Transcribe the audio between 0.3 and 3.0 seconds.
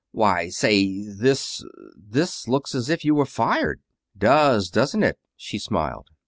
say this this looks as